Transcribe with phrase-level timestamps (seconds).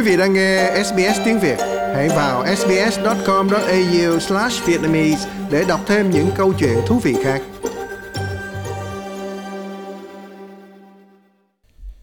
[0.00, 1.56] Quý vị đang nghe SBS tiếng Việt,
[1.94, 7.42] hãy vào sbs.com.au/vietnamese để đọc thêm những câu chuyện thú vị khác.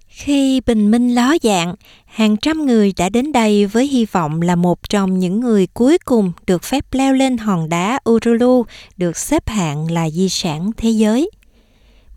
[0.07, 4.55] Khi bình minh ló dạng, hàng trăm người đã đến đây với hy vọng là
[4.55, 8.65] một trong những người cuối cùng được phép leo lên hòn đá Uluru
[8.97, 11.29] được xếp hạng là di sản thế giới.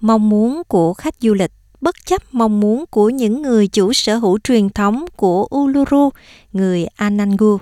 [0.01, 4.17] Mong muốn của khách du lịch bất chấp mong muốn của những người chủ sở
[4.17, 6.11] hữu truyền thống của Uluru,
[6.53, 7.59] người Anangu.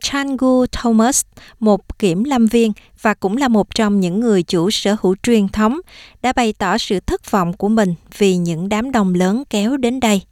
[0.00, 1.24] Changu Thomas,
[1.60, 5.48] một kiểm lâm viên và cũng là một trong những người chủ sở hữu truyền
[5.48, 5.80] thống,
[6.22, 10.00] đã bày tỏ sự thất vọng của mình vì những đám đông lớn kéo đến
[10.00, 10.22] đây.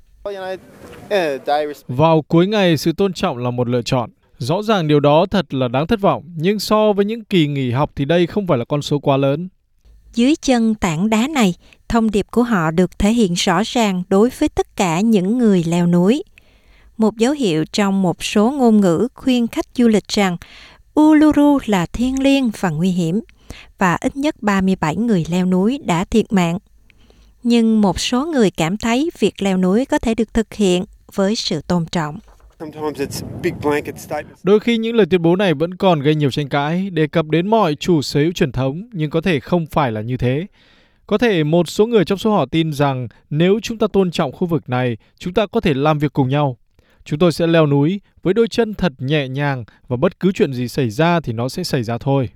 [1.88, 4.10] Vào cuối ngày, sự tôn trọng là một lựa chọn.
[4.38, 7.70] Rõ ràng điều đó thật là đáng thất vọng, nhưng so với những kỳ nghỉ
[7.70, 9.48] học thì đây không phải là con số quá lớn.
[10.18, 11.54] Dưới chân tảng đá này,
[11.88, 15.64] thông điệp của họ được thể hiện rõ ràng đối với tất cả những người
[15.66, 16.22] leo núi.
[16.96, 20.36] Một dấu hiệu trong một số ngôn ngữ khuyên khách du lịch rằng
[21.00, 23.20] Uluru là thiên liêng và nguy hiểm,
[23.78, 26.58] và ít nhất 37 người leo núi đã thiệt mạng.
[27.42, 31.36] Nhưng một số người cảm thấy việc leo núi có thể được thực hiện với
[31.36, 32.18] sự tôn trọng.
[34.42, 37.26] Đôi khi những lời tuyên bố này vẫn còn gây nhiều tranh cãi, đề cập
[37.26, 40.46] đến mọi chủ sở hữu truyền thống, nhưng có thể không phải là như thế.
[41.06, 44.32] Có thể một số người trong số họ tin rằng nếu chúng ta tôn trọng
[44.32, 46.56] khu vực này, chúng ta có thể làm việc cùng nhau.
[47.04, 50.52] Chúng tôi sẽ leo núi với đôi chân thật nhẹ nhàng và bất cứ chuyện
[50.52, 52.28] gì xảy ra thì nó sẽ xảy ra thôi.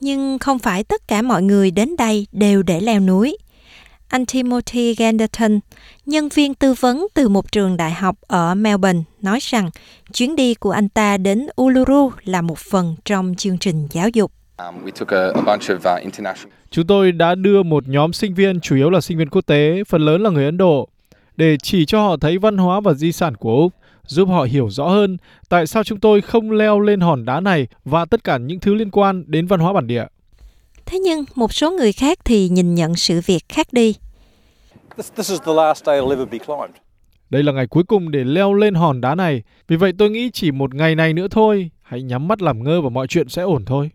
[0.00, 3.36] Nhưng không phải tất cả mọi người đến đây đều để leo núi
[4.10, 5.60] anh Timothy Ganderton,
[6.06, 9.70] nhân viên tư vấn từ một trường đại học ở Melbourne, nói rằng
[10.12, 14.32] chuyến đi của anh ta đến Uluru là một phần trong chương trình giáo dục.
[14.58, 16.38] Um, uh,
[16.70, 19.84] Chúng tôi đã đưa một nhóm sinh viên, chủ yếu là sinh viên quốc tế,
[19.88, 20.88] phần lớn là người Ấn Độ,
[21.36, 23.72] để chỉ cho họ thấy văn hóa và di sản của Úc,
[24.06, 25.16] giúp họ hiểu rõ hơn
[25.48, 28.74] tại sao chúng tôi không leo lên hòn đá này và tất cả những thứ
[28.74, 30.04] liên quan đến văn hóa bản địa.
[30.90, 33.94] Thế nhưng một số người khác thì nhìn nhận sự việc khác đi.
[37.30, 39.42] Đây là ngày cuối cùng để leo lên hòn đá này.
[39.68, 41.70] Vì vậy tôi nghĩ chỉ một ngày này nữa thôi.
[41.82, 43.90] Hãy nhắm mắt làm ngơ và mọi chuyện sẽ ổn thôi.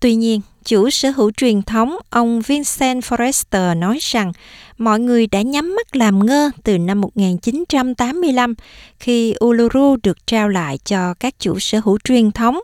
[0.00, 4.32] Tuy nhiên, chủ sở hữu truyền thống ông Vincent Forrester nói rằng
[4.78, 8.54] mọi người đã nhắm mắt làm ngơ từ năm 1985
[8.98, 12.60] khi Uluru được trao lại cho các chủ sở hữu truyền thống,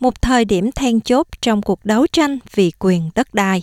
[0.00, 3.62] một thời điểm then chốt trong cuộc đấu tranh vì quyền đất đai.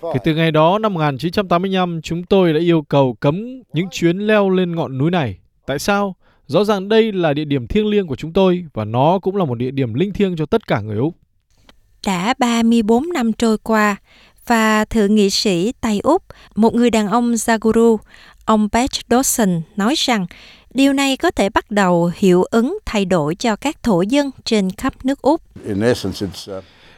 [0.00, 4.50] Kể từ ngày đó năm 1985, chúng tôi đã yêu cầu cấm những chuyến leo
[4.50, 5.38] lên ngọn núi này.
[5.66, 6.16] Tại sao?
[6.46, 9.44] Rõ ràng đây là địa điểm thiêng liêng của chúng tôi và nó cũng là
[9.44, 11.14] một địa điểm linh thiêng cho tất cả người Úc.
[12.06, 13.96] Đã 34 năm trôi qua
[14.46, 16.22] và thượng nghị sĩ Tây Úc,
[16.54, 17.96] một người đàn ông Zaguru,
[18.44, 20.26] ông Pat Dawson nói rằng
[20.74, 24.70] điều này có thể bắt đầu hiệu ứng thay đổi cho các thổ dân trên
[24.70, 25.42] khắp nước Úc.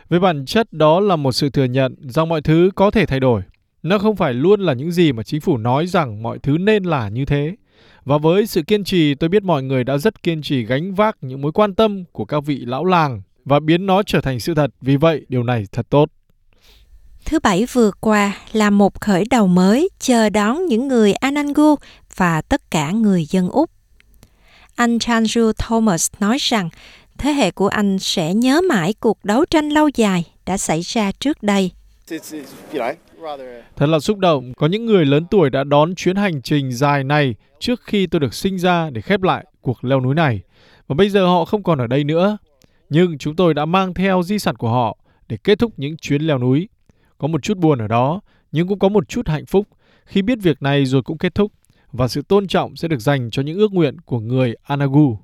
[0.08, 3.20] Với bản chất đó là một sự thừa nhận rằng mọi thứ có thể thay
[3.20, 3.42] đổi.
[3.82, 6.84] Nó không phải luôn là những gì mà chính phủ nói rằng mọi thứ nên
[6.84, 7.54] là như thế.
[8.04, 11.16] Và với sự kiên trì, tôi biết mọi người đã rất kiên trì gánh vác
[11.20, 14.54] những mối quan tâm của các vị lão làng và biến nó trở thành sự
[14.54, 14.70] thật.
[14.80, 16.10] Vì vậy, điều này thật tốt.
[17.24, 21.74] Thứ Bảy vừa qua là một khởi đầu mới chờ đón những người Anangu
[22.16, 23.70] và tất cả người dân Úc.
[24.74, 26.68] Anh Chanju Thomas nói rằng
[27.18, 31.12] thế hệ của anh sẽ nhớ mãi cuộc đấu tranh lâu dài đã xảy ra
[31.12, 31.70] trước đây.
[33.76, 37.04] Thật là xúc động, có những người lớn tuổi đã đón chuyến hành trình dài
[37.04, 40.40] này trước khi tôi được sinh ra để khép lại cuộc leo núi này.
[40.86, 42.38] Và bây giờ họ không còn ở đây nữa.
[42.88, 44.98] Nhưng chúng tôi đã mang theo di sản của họ
[45.28, 46.69] để kết thúc những chuyến leo núi.
[47.19, 48.20] Có một chút buồn ở đó,
[48.52, 49.66] nhưng cũng có một chút hạnh phúc
[50.06, 51.52] khi biết việc này rồi cũng kết thúc
[51.92, 55.19] và sự tôn trọng sẽ được dành cho những ước nguyện của người Anagu.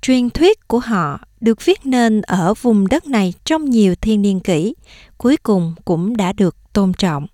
[0.00, 4.40] Truyền thuyết của họ được viết nên ở vùng đất này trong nhiều thiên niên
[4.40, 4.74] kỷ,
[5.18, 7.26] cuối cùng cũng đã được tôn trọng.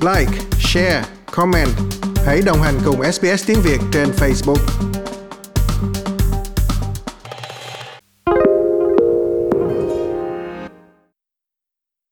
[0.00, 1.68] Like, share, comment.
[2.26, 4.93] Hãy đồng hành cùng SBS tiếng Việt trên Facebook.